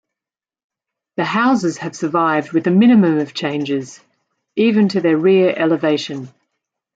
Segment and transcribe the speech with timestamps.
[1.17, 4.01] The houses have survived with a minimum of changes,
[4.55, 6.29] even to their rear elevation.